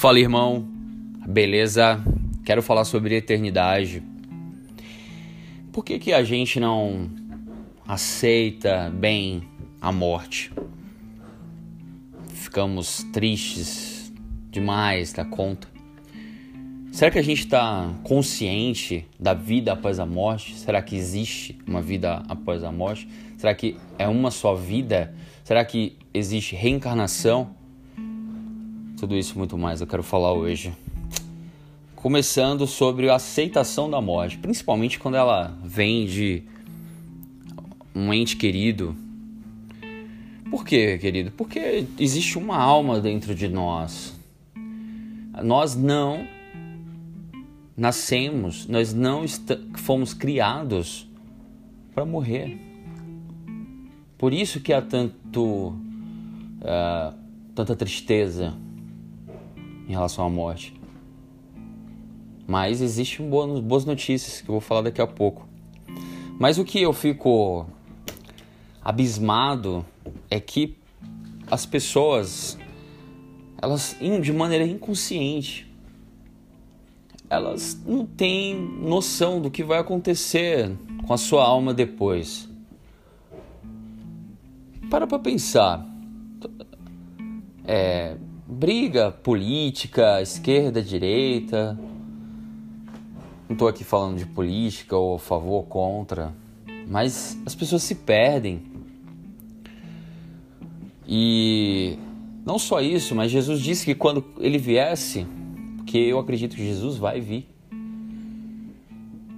[0.00, 0.66] Fala, irmão.
[1.28, 2.02] Beleza?
[2.42, 4.02] Quero falar sobre eternidade.
[5.70, 7.10] Por que, que a gente não
[7.86, 9.42] aceita bem
[9.78, 10.50] a morte?
[12.28, 14.10] Ficamos tristes
[14.50, 15.68] demais da conta.
[16.90, 20.56] Será que a gente está consciente da vida após a morte?
[20.56, 23.06] Será que existe uma vida após a morte?
[23.36, 25.14] Será que é uma só vida?
[25.44, 27.59] Será que existe reencarnação?
[29.00, 30.74] Tudo isso muito mais eu quero falar hoje.
[31.96, 36.42] Começando sobre a aceitação da morte, principalmente quando ela vem de
[37.94, 38.94] um ente querido.
[40.50, 41.30] Por quê, querido?
[41.30, 44.12] Porque existe uma alma dentro de nós.
[45.42, 46.26] Nós não
[47.74, 49.24] nascemos, nós não
[49.76, 51.08] fomos criados
[51.94, 52.60] para morrer.
[54.18, 55.68] Por isso que há tanto,
[56.60, 57.14] uh,
[57.54, 58.54] tanta tristeza
[59.90, 60.72] em relação à morte.
[62.46, 65.48] Mas existem boas notícias que eu vou falar daqui a pouco.
[66.38, 67.66] Mas o que eu fico
[68.80, 69.84] abismado
[70.30, 70.76] é que
[71.50, 72.56] as pessoas,
[73.60, 75.68] elas de maneira inconsciente,
[77.28, 80.70] elas não têm noção do que vai acontecer
[81.04, 82.48] com a sua alma depois.
[84.88, 85.84] Para para pensar.
[87.64, 88.16] É,
[88.50, 91.78] briga política, esquerda, direita.
[93.48, 96.34] Não estou aqui falando de política ou a favor ou contra,
[96.88, 98.62] mas as pessoas se perdem.
[101.06, 101.96] E
[102.44, 105.26] não só isso, mas Jesus disse que quando ele viesse,
[105.76, 107.48] porque eu acredito que Jesus vai vir,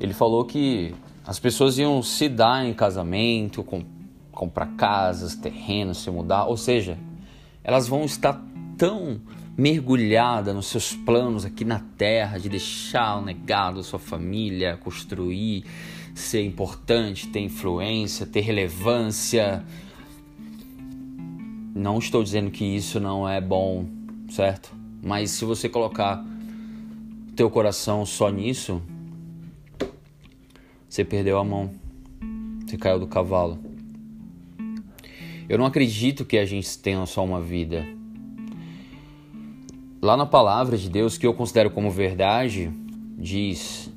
[0.00, 3.84] ele falou que as pessoas iam se dar em casamento, com,
[4.32, 6.98] comprar casas, terrenos, se mudar, ou seja,
[7.64, 8.44] elas vão estar
[8.76, 9.20] tão
[9.56, 15.64] mergulhada nos seus planos aqui na Terra de deixar o negado, sua família, construir,
[16.14, 19.64] ser importante, ter influência, ter relevância.
[21.74, 23.86] Não estou dizendo que isso não é bom,
[24.28, 24.74] certo?
[25.02, 26.24] Mas se você colocar
[27.34, 28.82] teu coração só nisso,
[30.88, 31.70] você perdeu a mão.
[32.66, 33.58] Você caiu do cavalo.
[35.48, 37.86] Eu não acredito que a gente tenha só uma vida
[40.06, 42.70] lá na palavra de Deus, que eu considero como verdade,
[43.18, 43.92] diz: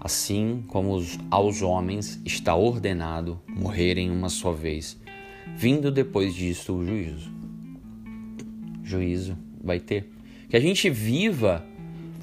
[0.00, 5.00] Assim como aos homens está ordenado morrerem uma só vez,
[5.56, 7.30] vindo depois disso o juízo.
[8.82, 10.10] Juízo vai ter.
[10.50, 11.64] Que a gente viva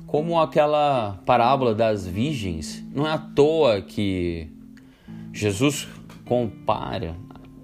[0.05, 2.83] como aquela parábola das virgens.
[2.93, 4.49] Não é à toa que
[5.31, 5.87] Jesus
[6.25, 7.15] compara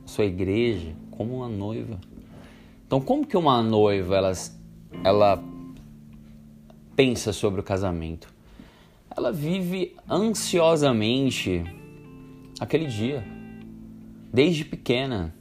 [0.06, 2.00] a sua igreja como uma noiva.
[2.86, 4.31] Então, como que uma noiva ela
[5.03, 5.44] ela
[6.96, 8.28] pensa sobre o casamento.
[9.16, 11.63] Ela vive ansiosamente
[12.59, 13.24] aquele dia,
[14.34, 15.34] desde pequena.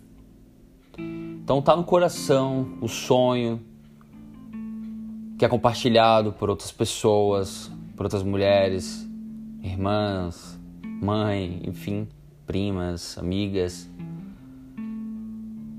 [0.99, 3.61] Então tá no coração o sonho
[5.39, 9.06] que é compartilhado por outras pessoas, por outras mulheres,
[9.62, 12.09] irmãs, mãe, enfim,
[12.47, 13.91] primas, amigas.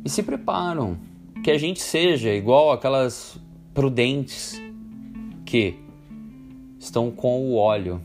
[0.06, 0.98] E se preparam
[1.44, 3.40] que a gente seja igual aquelas
[3.78, 4.60] prudentes
[5.46, 5.76] que
[6.80, 8.02] estão com o óleo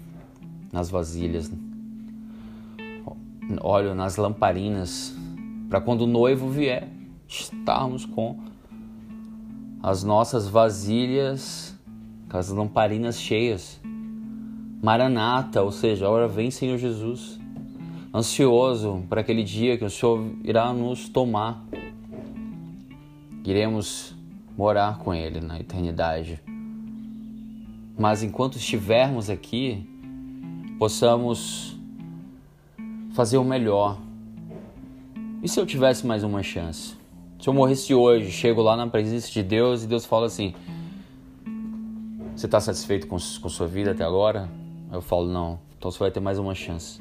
[0.70, 1.50] nas vasilhas,
[3.58, 5.16] óleo nas lamparinas,
[5.70, 6.86] para quando o noivo vier,
[7.26, 8.38] estarmos com
[9.82, 11.74] as nossas vasilhas,
[12.28, 13.80] com as lamparinas cheias.
[14.82, 17.40] Maranata, ou seja, a hora vem Senhor Jesus.
[18.14, 21.64] Ansioso para aquele dia que o Senhor irá nos tomar.
[23.42, 24.14] Iremos
[24.56, 26.40] morar com Ele na eternidade.
[27.98, 29.86] Mas enquanto estivermos aqui,
[30.78, 31.76] possamos
[33.14, 33.98] fazer o melhor.
[35.42, 36.94] E se eu tivesse mais uma chance?
[37.40, 40.54] Se eu morresse hoje, chego lá na presença de Deus e Deus fala assim:
[42.34, 44.48] Você está satisfeito com, com sua vida até agora?
[44.90, 46.98] Eu falo: Não, então você vai ter mais uma chance.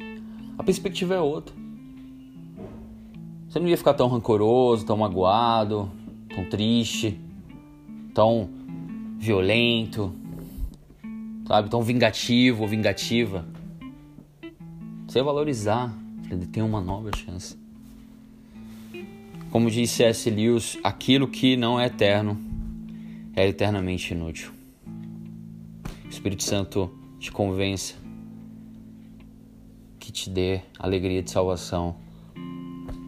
[0.57, 1.55] A perspectiva é outra.
[3.47, 5.91] Você não ia ficar tão rancoroso, tão magoado,
[6.33, 7.19] tão triste
[8.13, 8.49] tão
[9.17, 10.13] violento,
[11.47, 13.45] sabe, tão vingativo ou vingativa.
[15.07, 15.93] Você valorizar,
[16.29, 17.57] ele tem uma nova chance.
[19.51, 20.29] Como disse S.
[20.29, 22.39] Lewis, aquilo que não é eterno
[23.35, 24.51] é eternamente inútil.
[26.05, 27.95] O Espírito Santo te convença,
[29.99, 31.95] que te dê alegria de salvação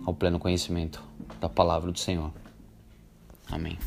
[0.05, 1.01] ao pleno conhecimento
[1.39, 2.31] da palavra do Senhor.
[3.49, 3.77] Amém.